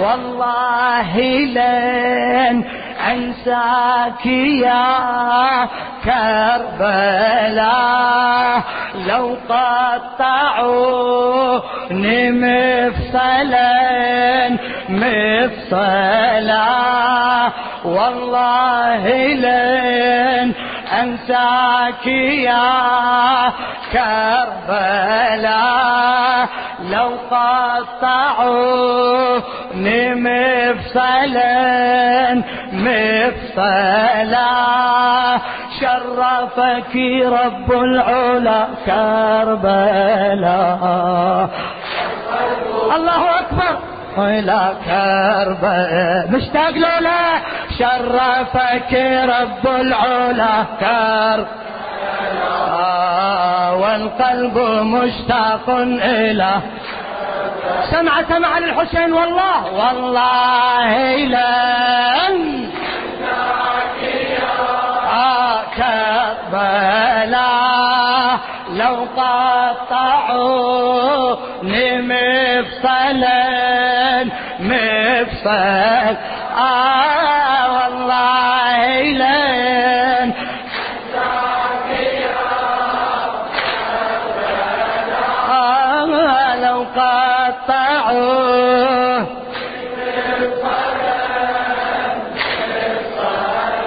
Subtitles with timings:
[0.00, 2.64] والله لن
[3.10, 4.26] أنساك
[4.66, 5.68] يا
[6.04, 7.44] كربلاء.
[9.08, 10.60] لو قطعوني
[12.30, 13.64] مفصلا
[14.88, 16.64] مفصلا
[17.84, 19.04] والله
[19.34, 20.54] لن
[21.02, 22.72] أنساك يا
[23.92, 25.34] كربلاء.
[26.90, 29.40] لو قطعوا
[29.74, 31.54] مفصلا
[32.72, 34.44] مفصلا.
[35.80, 36.94] شرفك
[37.26, 40.80] رب العلا كربلاء.
[42.96, 43.78] الله أكبر.
[44.18, 46.30] إلى كربلاء.
[46.30, 47.40] مشتاق لولا
[47.78, 48.92] شرفك
[49.24, 51.46] رب العلا كربلاء
[53.80, 55.66] والقلب مشتاق
[56.02, 56.52] إلى.
[57.90, 62.64] سمع سمع للحسين والله والله لن.
[65.76, 67.54] كربلا
[68.70, 70.64] لو قطعوا
[72.82, 73.44] مفصلا
[74.60, 76.16] مفصل.
[76.58, 77.53] آه
[79.04, 80.32] والله
[86.56, 86.84] لن
[87.84, 89.26] قطعوه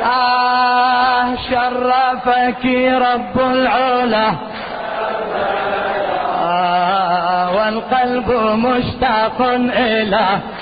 [0.05, 2.65] آه شرفك
[3.01, 4.29] رب العلا.
[6.45, 8.29] آه والقلب
[8.65, 9.69] مشتاق آه
[10.11, 10.56] يا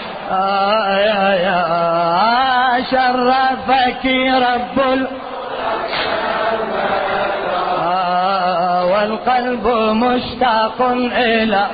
[2.92, 4.06] شرفك
[4.48, 5.08] رب
[7.82, 9.68] آه والقلب
[10.04, 10.82] مشتاق
[11.18, 11.68] إلى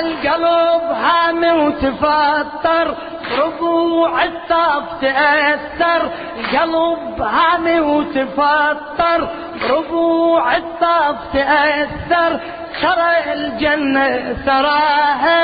[0.00, 2.94] القلب هامي وتفطر
[3.38, 6.10] ربوع الطاف تأثر.
[6.52, 9.28] القلب هامي وتفطر
[9.70, 12.40] ربوع الطاف تأثر.
[12.80, 15.42] ترى الجنة تراها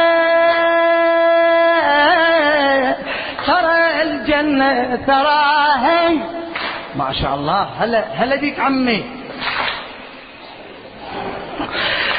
[3.46, 6.10] ترى الجنة تراها
[6.96, 7.68] ما شاء الله.
[7.78, 9.04] هلا هلا بيك عمي؟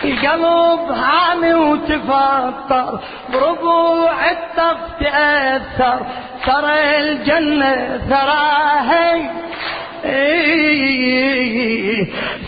[0.03, 2.99] القلب هامي وتفطر
[3.33, 5.99] بربوع الطف تأثر
[6.45, 9.31] ترى الجنة ثراها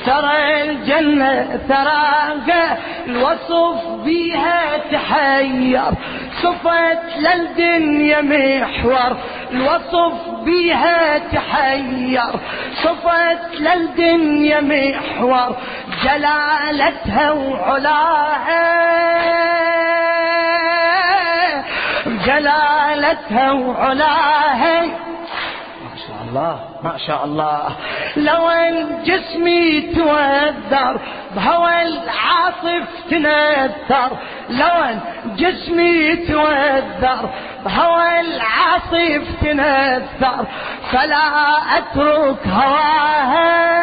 [0.05, 5.91] ترى الجنة تراها الوصف بيها تحير.
[6.41, 9.17] صفت للدنيا محور
[9.51, 12.31] الوصف بيها تحير.
[12.83, 15.55] صفت للدنيا محور
[16.03, 18.61] جلالتها وعلاها.
[22.25, 25.00] جلالتها وعلاها.
[26.31, 26.59] الله.
[26.83, 27.61] ما شاء الله.
[28.17, 30.99] لو الجسم يتوذر
[31.35, 34.17] بهوى العاصف تنثر.
[34.49, 37.29] لو الجسم يتوذر
[37.65, 40.45] بهوى العاصف تنثر.
[40.91, 43.81] فلا أترك هواها.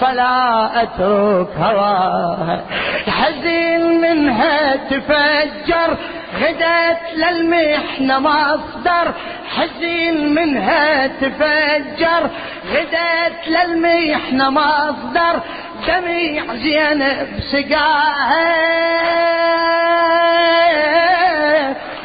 [0.00, 2.60] فلا أترك هواها.
[3.06, 5.96] حزين منها تفجر.
[6.42, 9.12] غدت للمحنة مصدر
[9.56, 12.30] حزين منها تفجر.
[12.72, 15.40] غدت للمحنة مصدر
[15.88, 18.52] دميع زينب سقاها.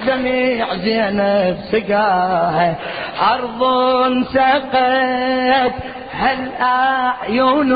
[0.07, 2.75] دميع زينب سقاها.
[3.33, 3.61] أرض
[4.33, 5.73] سقت
[6.13, 7.73] هل أعين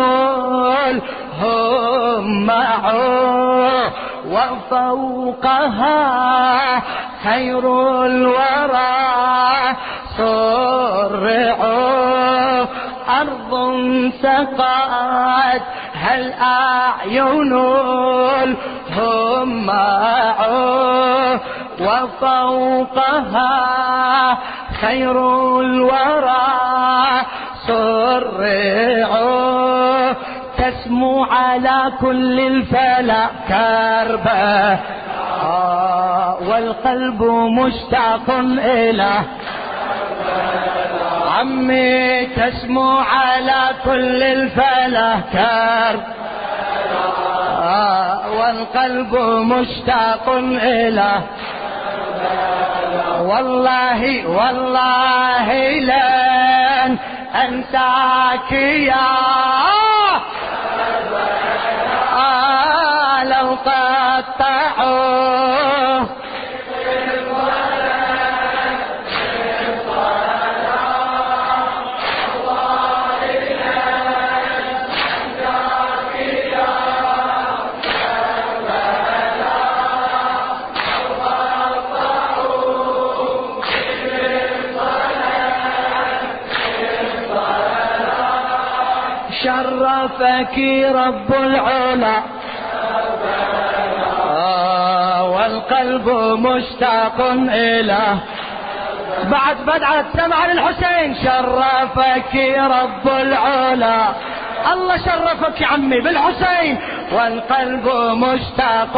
[1.42, 3.91] هم معه.
[4.32, 6.00] وفوقها
[7.24, 7.66] خير
[8.06, 9.76] الورى.
[10.18, 11.82] صرعوا
[13.22, 13.52] أرض
[14.22, 15.62] سقات
[15.94, 17.54] هل أعين
[18.98, 21.40] هم معه؟
[21.80, 23.52] وفوقها
[24.82, 25.18] خير
[25.60, 26.48] الورى.
[27.68, 29.22] صرعوا
[30.62, 34.80] تسمو على كل الفلا كربة
[35.44, 37.24] آه والقلب
[37.60, 38.30] مشتاق
[38.66, 39.12] إلى.
[41.38, 46.04] عمي تسمو على كل الفلا كرب
[47.64, 49.16] آه والقلب
[49.54, 50.30] مشتاق
[50.64, 51.12] إلى.
[53.22, 55.48] والله والله
[55.80, 56.98] لن
[57.36, 58.52] أنساك
[58.92, 59.41] يا
[63.66, 65.42] قطعوه
[89.44, 90.58] شرفك
[90.96, 92.31] رب العلا.
[95.82, 98.18] والقلب مشتاق إله
[99.24, 104.08] بعد بدعة سمع للحسين شرفك رب العلا.
[104.74, 106.80] الله شرفك يا عمي بالحسين
[107.12, 108.98] والقلب مشتاق.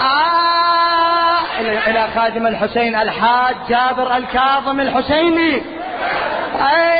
[0.00, 5.62] آه إلى خادم الحسين الحاج جابر الكاظم الحسيني.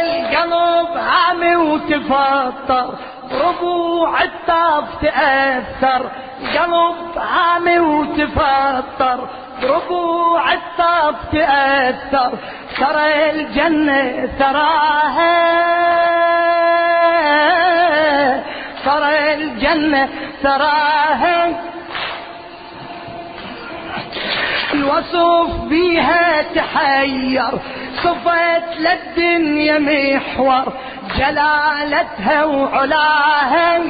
[0.01, 2.95] القلب عامي وتفطر
[3.41, 6.11] ربوع الطاف تأثر.
[6.41, 9.29] قلب عامي وتفطر
[9.63, 12.33] ربوع الطاف تأثر
[12.77, 15.41] ترى الجنة تراها.
[18.85, 20.09] ترى الجنة
[20.43, 21.61] تراها.
[24.75, 27.51] الوصف بيها تحير
[28.03, 30.73] صفت للدنيا محور
[31.19, 33.81] جلالتها وعلاها.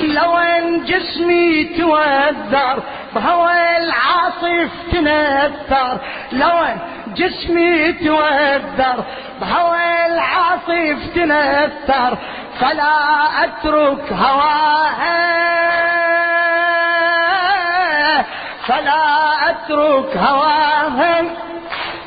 [0.00, 2.82] لو أن جسمي توذر
[3.14, 5.98] بهوى العاصف تنثر
[6.32, 6.78] لو أن
[7.16, 9.04] جسمي توذر
[9.40, 12.18] بهوى العاصف تنثر
[12.60, 12.94] فلا
[13.44, 15.28] أترك هواها
[18.66, 21.30] فلا أترك هواهم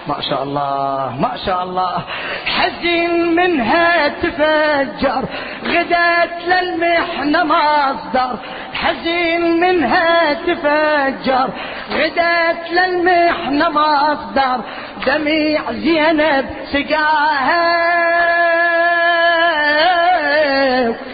[0.07, 2.03] ما شاء الله ما شاء الله.
[2.45, 5.23] حزين منها تفجر
[5.65, 8.35] غدت للمحنة مصدر.
[8.73, 11.49] حزين منها تفجر
[11.91, 14.61] غدت للمحنة مصدر.
[15.07, 17.91] دميع زينب سقاها.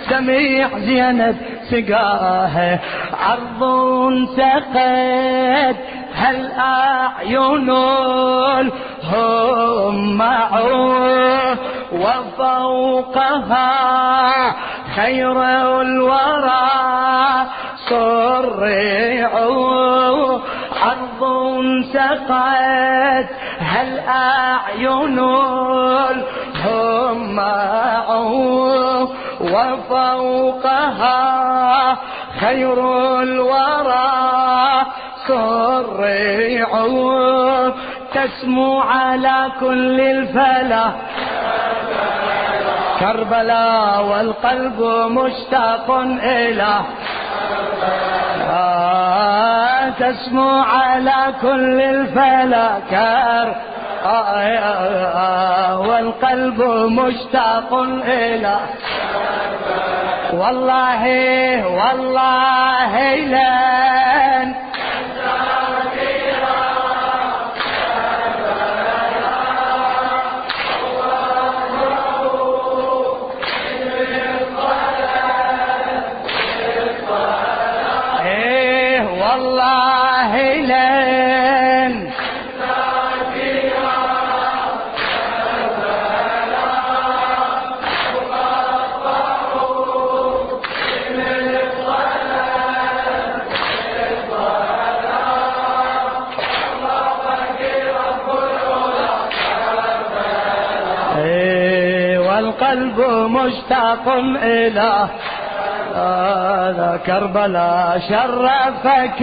[0.09, 1.37] دميع زينب
[1.71, 2.79] سقاها.
[3.19, 3.61] عرض
[4.37, 5.77] سقت
[6.17, 7.69] هل أعين
[9.03, 11.57] هم معه؟
[12.87, 13.75] وفوقها
[14.95, 15.43] خير
[15.81, 16.69] الورى
[18.97, 20.39] صرعوا
[20.81, 21.21] عرض
[21.93, 23.29] سقت
[23.59, 25.19] هل أعين
[26.65, 28.31] هم معه؟
[30.57, 31.17] وفوقها
[32.39, 32.79] خير
[33.21, 34.46] الورى
[36.67, 37.69] صرعوا
[38.13, 40.85] تسمو على كل الفلا
[42.99, 44.81] كربلاء والقلب
[45.11, 45.91] مشتاق
[46.23, 46.73] إلى.
[48.49, 53.55] آه تسمو على كل الفلا كر
[54.05, 57.73] آه آه والقلب مشتاق
[58.05, 58.55] إلى.
[60.33, 61.03] والله
[61.67, 64.55] والله لن
[103.47, 104.07] مشتاق
[104.43, 105.07] إلى
[105.95, 109.21] هذا كربلاء شرفك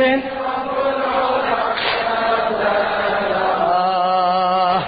[3.61, 4.83] آه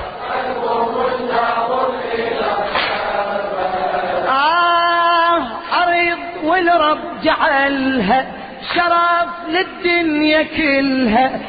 [6.44, 8.26] والرب جعلها
[8.74, 11.40] شرف للدنيا كلها.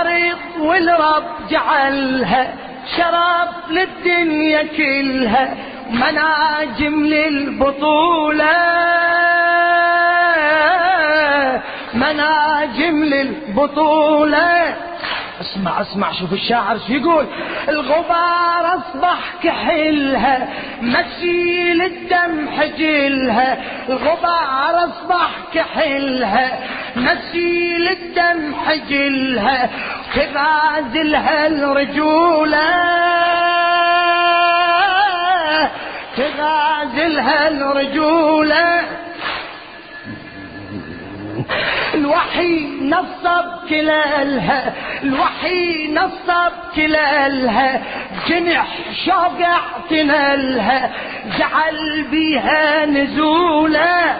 [0.00, 2.54] أريض والرب جعلها
[2.96, 5.55] شرف للدنيا كلها.
[5.90, 8.56] مناجم للبطولة.
[11.94, 14.76] مناجم للبطولة.
[15.40, 17.26] اسمع اسمع شوف الشاعر شو يقول.
[17.68, 20.48] الغبار أصبح كحلها
[20.80, 23.58] مسيل الدم حجلها.
[23.88, 26.58] الغبار أصبح كحلها
[26.96, 29.70] مسيل الدم حجلها.
[30.14, 33.55] تغازلها الرجولة.
[36.16, 38.82] تغازلها الرجولة
[41.94, 47.82] الوحي نصب كلالها الوحي نصب كلالها.
[48.28, 48.66] جنح
[49.06, 50.92] شوق اعتنالها
[51.38, 54.18] جعل بيها نزولة.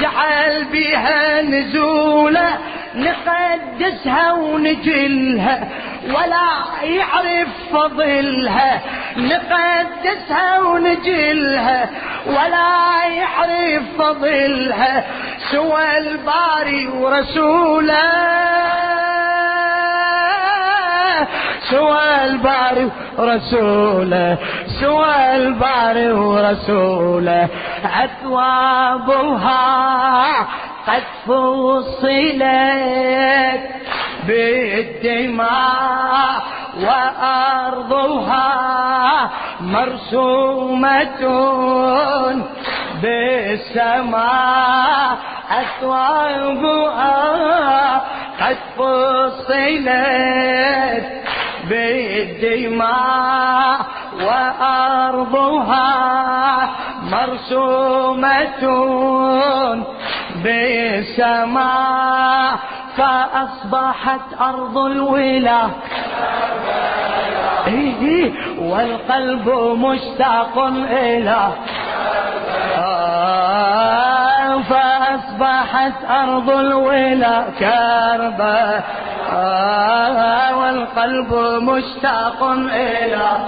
[0.00, 2.58] جعل بها نزولة.
[2.96, 5.68] نقدسها ونجلها
[6.08, 6.48] ولا
[6.82, 8.80] يعرف فضلها.
[9.16, 11.88] نقدسها ونجلها
[12.26, 15.04] ولا يعرف فضلها.
[15.52, 18.12] سوى الباري ورسوله.
[21.70, 24.38] سوى الباري ورسوله.
[24.80, 27.48] سوى الباري ورسوله.
[28.04, 29.66] أثوابها
[30.86, 32.42] قد فصلت
[34.26, 35.52] بالدماء
[36.86, 38.50] وأرضها
[39.60, 41.22] مرسومة
[43.02, 44.76] بالسماء.
[45.50, 47.16] أثوابها
[48.40, 50.46] قد فصلت
[51.70, 53.78] بالدماء
[54.20, 55.92] وأرضها
[57.02, 58.62] مرسومة
[60.44, 62.56] بالسماء
[62.96, 65.68] فأصبحت أرض الولا.
[68.58, 70.58] والقلب مشتاق
[70.90, 71.48] إلى.
[72.76, 77.44] آه فأصبحت أرض الولا.
[77.58, 78.82] كربا
[79.32, 82.42] آه والقلب مشتاق
[82.72, 83.46] إلى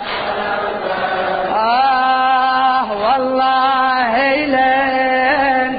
[1.54, 5.72] آه والله لين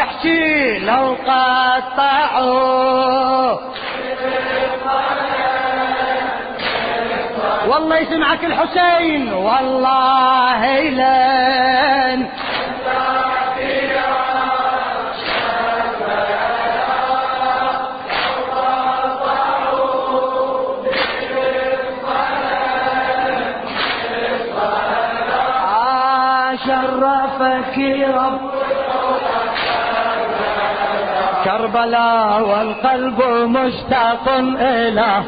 [0.00, 2.78] احكي لو قطعوا.
[7.68, 12.28] والله يسمعك الحسين والله لين
[28.08, 28.40] رب
[31.44, 33.22] كربلاء والقلب
[33.56, 34.28] مشتاق
[34.60, 35.22] إلى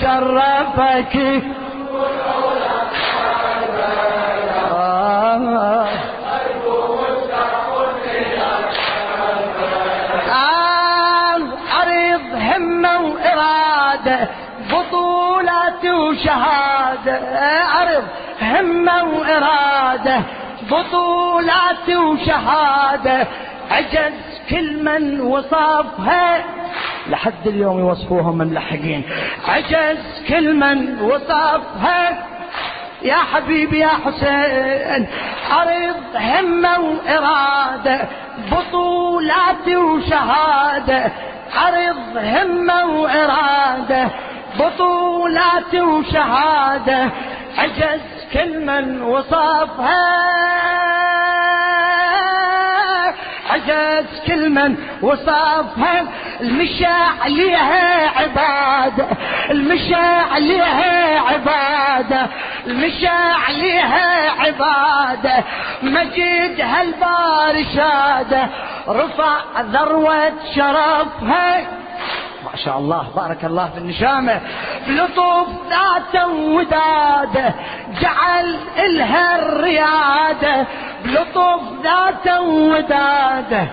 [0.00, 1.16] شرفك
[4.72, 5.88] آه
[14.70, 17.18] بطولة وشهادة.
[17.82, 18.04] أرض
[18.56, 20.20] همة وإرادة
[20.70, 23.26] بطولات وشهادة.
[23.70, 24.12] عجز
[24.50, 26.44] كل من وصفها
[27.10, 29.02] لحد اليوم يوصفوها من لحقين
[29.48, 32.24] عجز كل من وصفها
[33.02, 35.06] يا حبيبي يا حسين
[35.52, 38.08] أرض همة وإرادة
[38.52, 41.12] بطولات وشهادة.
[41.66, 44.08] أرض همة وإرادة
[44.58, 47.10] بطولات وشهادة.
[47.58, 48.00] عجز
[48.32, 50.28] كل من وصفها
[53.50, 56.04] عجز كل من وصفها
[56.40, 56.86] المشى
[57.24, 59.06] عليها عبادة.
[59.50, 59.94] المشى
[60.32, 62.26] عليها عبادة.
[62.66, 63.08] المشى
[63.48, 65.44] عليها عبادة.
[65.82, 68.48] مجد هالبار شادة
[68.88, 71.66] رفع ذروة شرفها.
[72.44, 74.40] ما شاء الله بارك الله في النشامة.
[74.86, 77.54] بلطف ذات ودادة
[78.00, 80.66] جعل إلها الريادة
[81.04, 83.66] بلطف ذات ودادة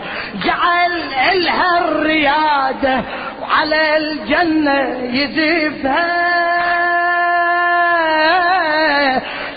[0.46, 0.92] جعل
[1.34, 3.02] إلها الريادة
[3.42, 4.80] وعلى الجنة
[5.16, 7.05] يزفها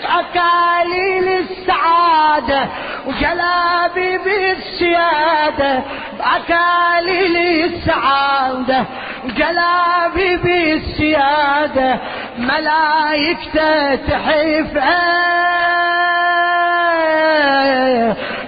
[0.09, 2.67] أكاليل السعادة
[3.07, 5.83] وجلابي بالسيادة
[6.21, 7.37] أكاليل
[7.73, 8.85] السعادة
[9.25, 11.99] جلابي بالسيادة
[12.37, 15.19] ملايكته تحفها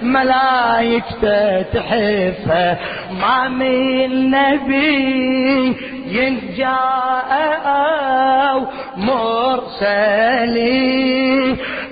[0.02, 2.78] ملايكته تحفها
[3.20, 7.30] ما من نبي ينجاء
[7.66, 8.66] أو
[9.82, 10.72] مرسلي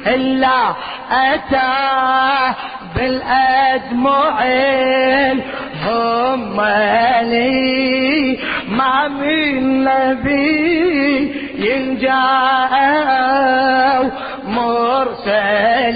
[0.06, 0.74] إلا
[1.10, 2.54] أتى
[2.96, 4.44] بالأدمع
[5.86, 6.60] هم
[7.22, 8.38] لي
[8.68, 12.72] ما من نبي ينجاء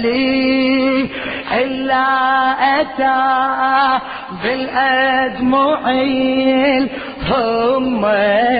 [0.05, 1.09] مرسلي
[1.55, 2.05] إلا
[2.81, 3.99] أتى
[4.43, 5.79] بالأدمع
[7.29, 8.05] هم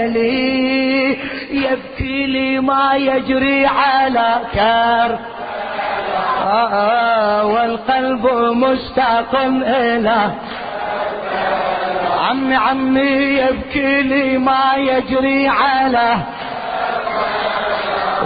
[0.06, 1.10] لي
[1.52, 4.40] يبكي لي ما يجري على
[6.48, 8.26] آه والقلب
[8.56, 9.36] مشتاق
[9.68, 10.32] إلى
[12.20, 16.18] عمي عمي يبكي لي ما يجري على.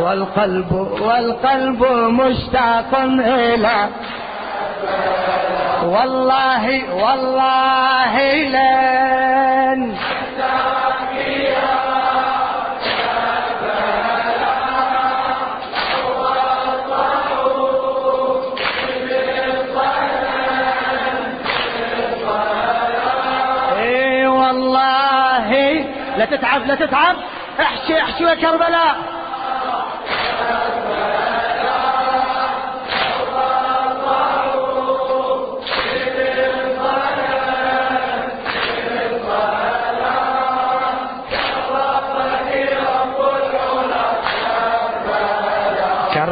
[0.02, 0.72] والقلب
[1.02, 1.84] والقلب
[2.22, 3.88] مشتاق إلى
[5.84, 9.96] والله والله لن.
[24.28, 25.86] والله.
[26.18, 27.16] لا تتعب لا تتعب.
[27.60, 29.09] احشي احشي يا كربلاء.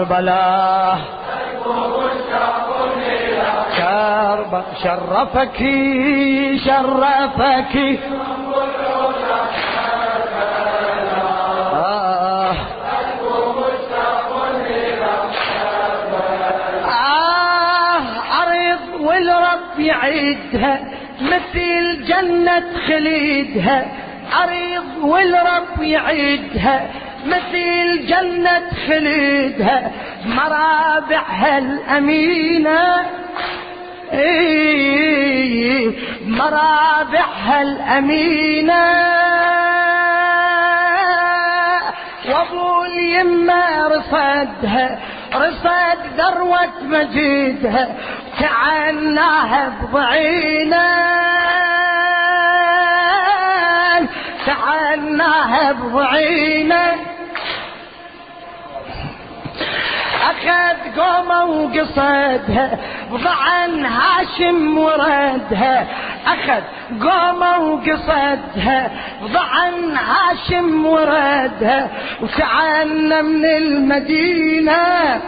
[0.08, 1.00] كربلاء.
[3.78, 5.58] كرب شرفك
[6.66, 8.00] شرفك.
[11.74, 12.52] آه.
[12.54, 12.56] آه.
[19.80, 20.80] يعيدها
[21.22, 23.86] مثل جنة خليدها.
[24.34, 26.88] عريض والرب يعيدها
[27.28, 29.92] مثل جنة خليدها
[30.26, 33.06] مرابعها الأمينة.
[34.14, 35.92] إيه
[36.28, 38.84] مرابعها الأمينة.
[42.30, 45.00] وابو اليمة رصدها
[45.36, 47.88] رصد ذروة مجيدها
[48.40, 50.88] كعناها بضعينا
[54.46, 56.96] كعناها بضعينا
[60.32, 62.78] أخذ قومه وقصدها
[63.12, 65.86] ضعن هاشم وردها.
[66.28, 66.62] أخذ
[67.10, 68.92] قومه وقصدها
[69.24, 71.90] ضعن هاشم وردها.
[72.22, 75.22] وتعنا من المدينة.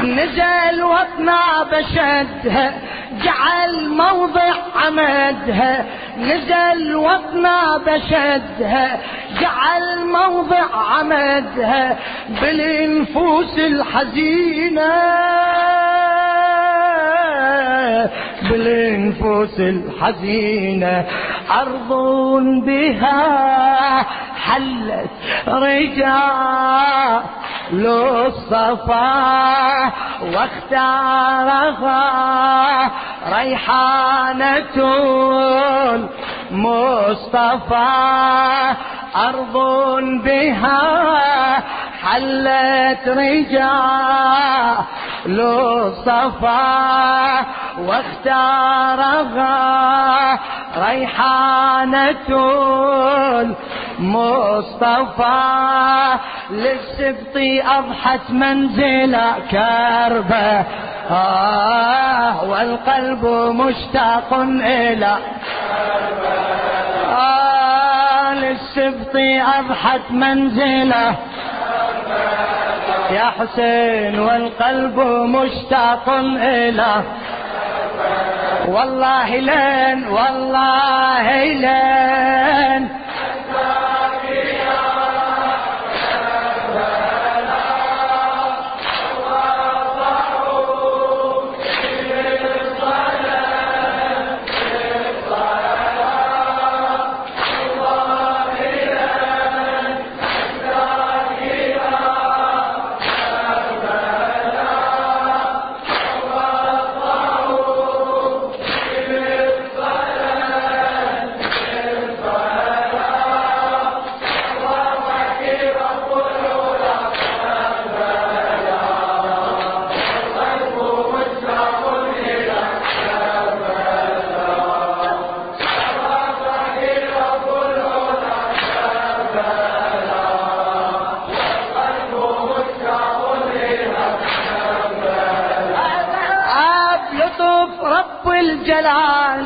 [0.00, 2.72] نزل وطنا بشدها.
[3.12, 5.84] جعل موضع عمدها
[6.18, 9.00] نزل وطنا بشدها.
[9.40, 11.98] جعل موضع عمدها
[12.42, 14.92] بالنفوس الحزينة.
[18.50, 21.04] بالنفوس الحزينة.
[21.50, 21.92] أرض
[22.66, 24.06] بها
[24.46, 25.10] حلت
[25.48, 27.22] رجال
[27.72, 29.12] الصفا
[30.22, 32.00] واختارها
[33.38, 34.76] ريحانة
[36.50, 37.88] المصطفى
[39.16, 39.56] أرض
[40.24, 41.62] بها
[42.02, 44.78] حلت رجال
[45.40, 46.58] الصفا
[47.78, 49.58] واختارها
[50.88, 52.28] ريحانة
[53.98, 55.38] المصطفى
[56.50, 59.16] للسبط أضحت منزل
[59.50, 60.64] كربة.
[61.10, 64.34] آه والقلب مشتاق
[64.64, 65.16] إلى.
[67.18, 69.16] آه للسبط
[69.58, 71.16] أضحت منزله
[73.10, 76.08] يا حسين والقلب مشتاق
[76.42, 77.02] إلى.
[78.68, 82.97] والله لين والله لين.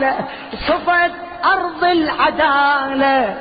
[0.02, 0.28] الجلالة
[0.68, 1.12] صفت
[1.44, 3.36] أرض العدالة.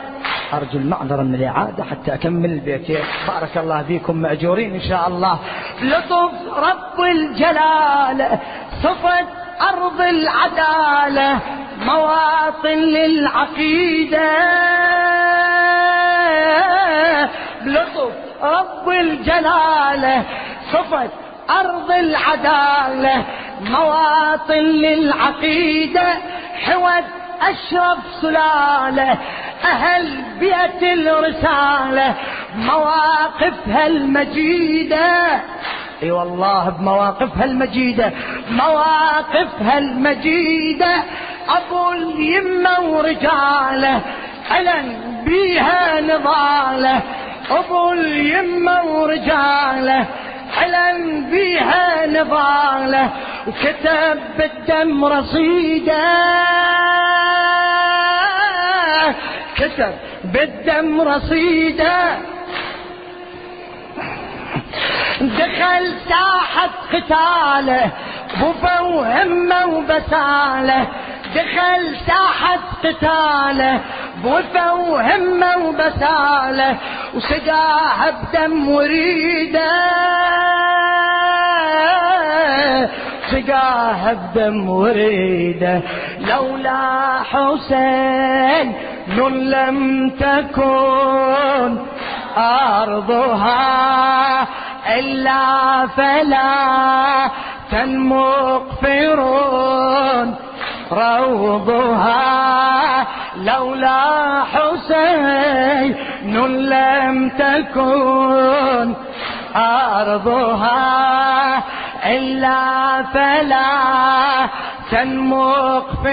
[0.54, 2.88] أرجو المعذرة من الإعادة حتى أكمل البيت
[3.28, 5.40] بارك الله فيكم مأجورين إن شاء الله.
[5.82, 8.40] لطف رب الجلالة
[8.84, 9.28] صفت
[9.62, 11.40] أرض العدالة
[11.86, 14.32] مواطن للعقيدة.
[17.62, 18.12] بلطف
[18.44, 20.24] رب الجلالة
[20.74, 21.12] صفت
[21.50, 23.26] أرض العدالة
[23.62, 26.14] مواطن للعقيدة.
[26.56, 27.04] حوت
[27.42, 29.18] أشرف سلالة
[29.64, 32.16] أهل بيت الرسالة
[32.56, 35.42] مواقفها المجيدة.
[36.04, 38.12] أي والله بمواقفها المجيدة
[38.52, 41.04] مواقفها المجيدة.
[41.50, 44.02] أبو اليمة ورجالة
[44.52, 47.02] علن بيها نضالة.
[47.52, 50.06] أبو اليمة ورجالة
[50.58, 53.10] علن بيها نضالة
[53.48, 56.02] وكتب بالدم رصيده
[59.56, 62.18] كتب بالدم رصيده
[65.22, 67.92] دخل ساحة قتاله
[68.40, 70.88] بوفا وهمة وبسالة.
[71.36, 73.82] دخل ساحة قتاله
[74.24, 76.78] بوفا وهمة وبسالة.
[77.14, 79.91] وسقاها بدم وريده.
[83.48, 85.82] سقاها بدم وريده.
[86.20, 88.74] لولا حسين
[89.50, 91.78] لم تكن
[92.38, 93.62] أرضها
[95.00, 95.42] إلا
[95.88, 97.30] فلا
[97.72, 99.16] تنمقفرون
[100.92, 102.22] روضها.
[103.38, 105.96] لولا حسين
[106.70, 108.94] لم تكن
[109.56, 111.12] أرضها
[112.06, 113.72] إلا فلا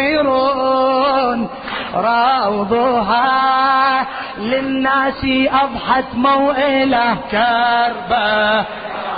[0.08, 1.48] تنمقفرون
[1.94, 4.06] روضها
[4.38, 5.26] للناس
[5.62, 8.64] أضحت موئلة كربة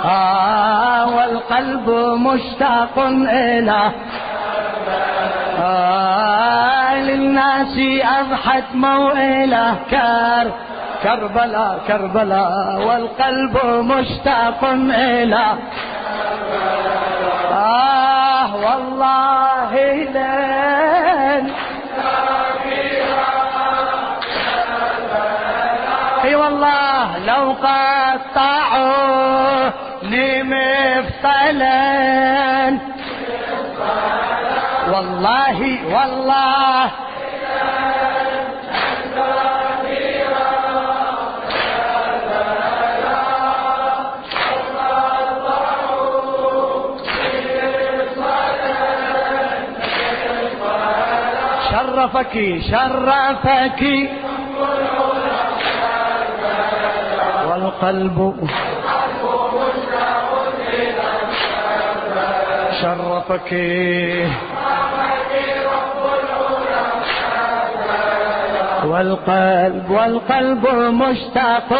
[0.05, 3.91] آه والقلب مشتاق إلى
[5.59, 7.77] آه للناس
[8.19, 10.51] أضحت موئلة كر
[11.03, 14.63] كربلاء كربلاء والقلب مشتاق
[14.95, 15.45] إلى
[17.51, 19.71] آه والله
[20.15, 21.51] لن.
[26.23, 28.91] أي والله لو قطعوا
[31.23, 31.71] مفصلا.
[34.93, 35.59] والله
[35.95, 36.89] والله
[52.01, 52.33] شرفك
[52.71, 53.81] شرفك.
[57.47, 58.17] والقلب.
[62.81, 63.51] شرفك.
[68.85, 69.89] والقلب.
[69.89, 71.71] والقلب مشتاق.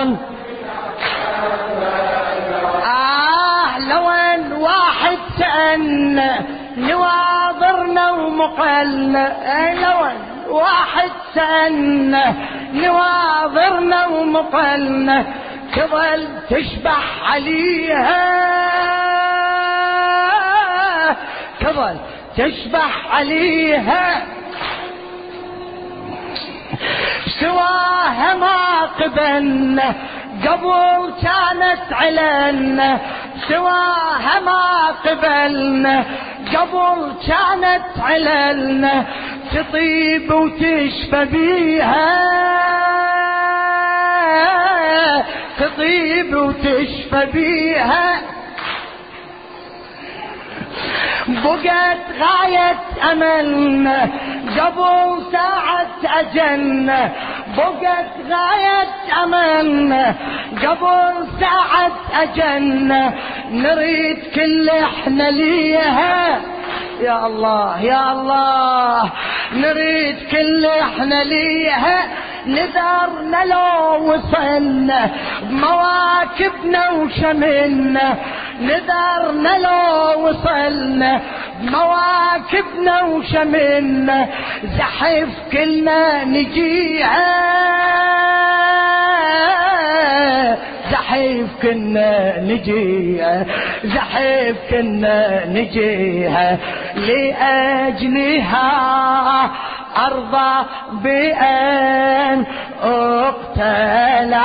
[2.86, 9.26] آه لو ان واحد سألنا نواظرنا ومقلنا.
[9.74, 10.00] لو
[10.56, 12.34] واحد سألنا
[12.74, 15.26] نواظرنا ومقلنا.
[15.76, 18.42] تظل تشبح عليها.
[21.60, 21.98] تظل
[22.38, 24.22] تشبح عليها.
[27.40, 29.94] سواها ما قبلنا
[30.48, 33.00] قبل كانت علنا.
[33.48, 36.06] سواها ما قبلنا
[36.56, 39.06] قبل كانت علنا
[39.52, 42.32] تطيب وتشفى بيها.
[45.60, 48.22] تطيب وتشفى بيها.
[51.28, 52.76] بقت غاية
[53.12, 54.10] أملنا
[54.60, 57.12] قبل ساعة أجلنا
[57.58, 58.88] بقت غاية
[59.24, 60.16] أملنا
[60.64, 61.92] قبل ساعة
[62.22, 63.14] أجلنا
[63.52, 66.42] نريد كل إحنا ليها.
[67.00, 69.12] يا الله يا الله.
[69.54, 72.08] نريد كل إحنا ليها
[72.46, 75.10] نذرنا لو وصلنا
[75.42, 78.16] بمواكبنا وشملنا
[78.62, 81.22] نذرنا لو وصلنا
[81.62, 84.28] بمواكبنا وشملنا
[84.78, 87.32] زحف كلنا نجيها.
[91.12, 93.46] زحف كنا نجيها
[93.84, 96.58] زحف كنا نجيها.
[96.96, 98.72] لأجلها
[100.08, 102.46] أرضى بأن
[102.84, 104.42] أقتلى.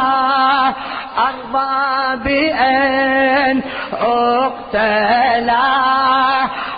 [1.18, 5.62] أرضى بأن أقتلا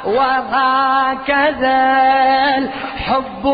[0.04, 1.82] وهكذا
[2.58, 3.44] الحب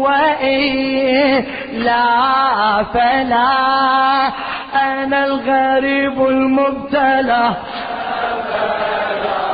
[0.00, 2.04] وإلا
[2.82, 3.52] فلا
[4.74, 7.54] أنا الغريب المبتلى.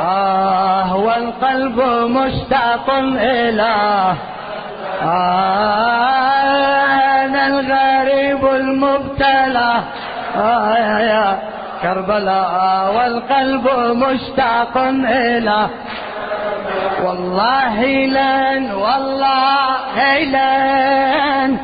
[0.00, 4.14] آه والقلب مشتاق إلى.
[5.02, 6.06] آه
[7.24, 9.82] أنا الغريب المبتلى.
[11.00, 11.38] يا
[11.82, 15.68] كربلاء والقلب مشتاق إلى.
[17.04, 21.58] والله لن والله لن.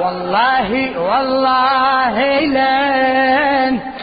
[0.00, 3.95] والله والله لن.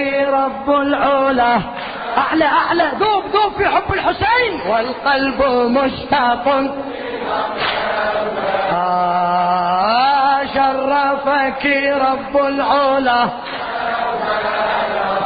[0.00, 1.60] شرفك رب العلا.
[2.18, 2.90] أعلى أعلى.
[2.98, 4.70] ذوب ذوب في حب الحسين.
[4.70, 5.42] والقلب
[5.78, 6.48] مشتاق.
[8.72, 11.66] آه شرفك
[12.02, 13.28] رب العلا.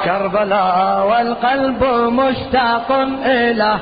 [0.04, 1.84] كربلاء والقلب
[2.20, 2.92] مشتاق
[3.24, 3.78] إلى.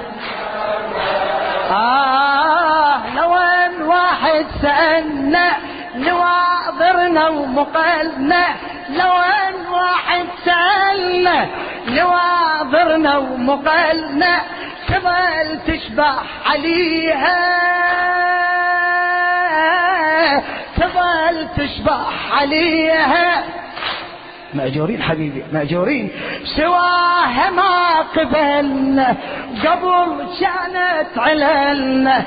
[1.70, 5.52] آه لو ان واحد سألنا
[5.96, 8.44] نواظرنا ومقلنا.
[8.90, 11.46] لو ان واحد سألنا
[11.88, 14.40] نواظرنا ومقلنا
[14.88, 17.38] تظل تشبح عليها.
[20.76, 23.44] تظل تشبح عليها.
[24.54, 26.10] مأجورين حبيبي مأجورين.
[26.56, 29.16] سواها ما قبلنا
[29.64, 32.24] قبل كانت عللنا.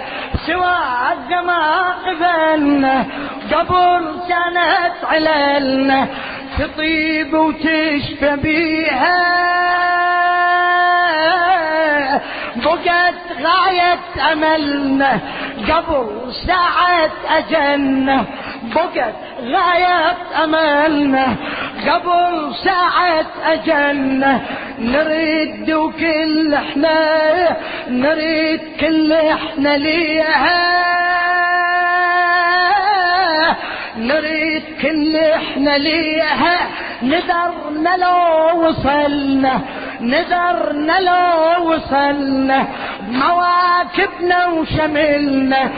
[0.47, 3.05] سواها ما قبلنا
[3.53, 6.07] قبل كانت عللنا.
[6.59, 9.15] تطيب وتشفى بيها.
[12.55, 15.19] بقت غاية أملنا
[15.69, 18.25] قبل ساعة أجلنا.
[18.75, 21.35] بقت غاية أملنا
[21.87, 24.41] قبل ساعة أجلنا.
[24.79, 27.57] نريد وكل إحنا
[27.89, 30.75] نريد كل إحنا ليها.
[33.97, 34.44] نريد
[34.85, 36.57] كل إحنا ليها
[37.03, 39.61] نذرنا لو وصلنا
[40.01, 42.67] نذرنا لو وصلنا.
[43.11, 45.69] مواكبنا وشملنا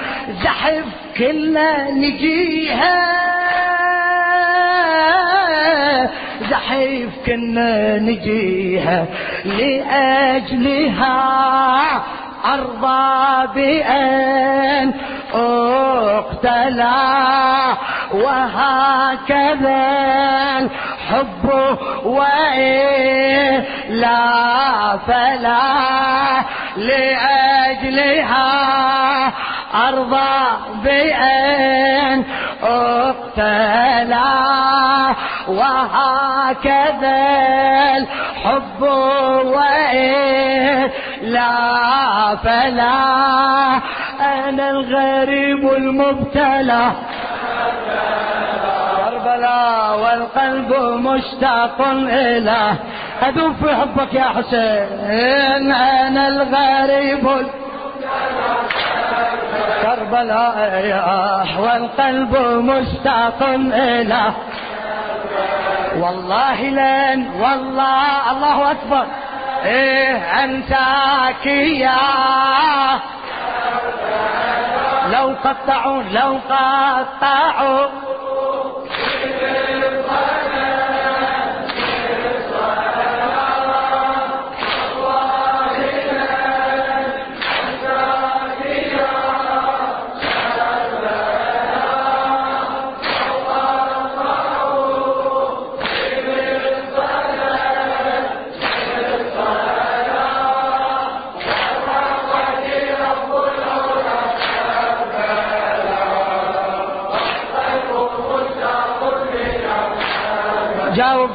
[0.44, 0.86] زحف
[1.18, 3.08] كلنا نجيها.
[6.50, 9.06] زحف كنا نجيها.
[9.46, 11.14] لأجلها
[12.46, 14.94] أرضى بأن
[15.34, 16.98] اقتلى
[18.14, 19.88] وهكذا
[20.60, 21.46] الحب
[22.06, 23.78] وإلا
[25.08, 25.68] فلا
[26.78, 28.48] لأجلها
[29.90, 30.50] أرضى
[30.84, 32.24] بأن
[32.64, 34.24] اقتلى
[35.48, 37.18] وهكذا
[37.98, 38.82] الحب
[39.46, 41.08] وإلا
[42.44, 43.18] فلا
[44.22, 46.92] أنا الغريب المبتلى.
[48.98, 50.74] كربلاء والقلب
[51.08, 52.74] مشتاق إلى.
[53.28, 55.72] أذوب في حبك يا حسين.
[55.72, 57.48] أنا الغريب
[59.82, 60.58] كربلاء
[61.60, 62.38] والقلب
[62.72, 64.32] مشتاق إلى.
[66.00, 69.06] والله لن والله الله أكبر.
[69.66, 71.98] إيه أنساك يا
[75.12, 77.88] لو قطعوا لو قطعوا.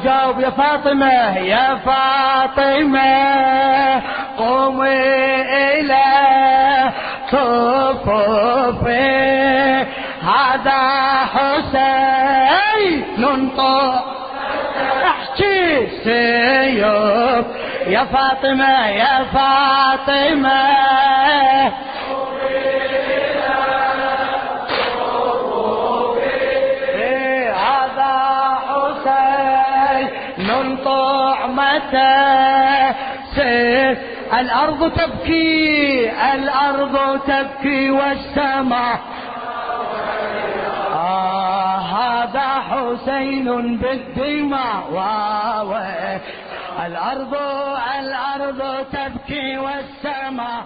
[0.03, 3.03] جاوب يا فاطمة يا فاطمة
[4.37, 5.41] قومي
[5.73, 6.03] إلى
[7.31, 8.93] صفوفي.
[10.23, 10.81] هذا
[11.33, 13.23] حسين
[13.57, 14.03] طوع
[15.05, 17.45] أحكي سيوف.
[17.87, 20.63] يا فاطمة يا فاطمة.
[30.85, 32.43] طعمته
[33.35, 33.97] سيف
[34.39, 38.99] الأرض تبكي الأرض تبكي والسماء.
[40.93, 44.83] آه هذا حسين بالدماء.
[46.85, 47.35] الأرض
[47.99, 50.63] الأرض تبكي والسماء.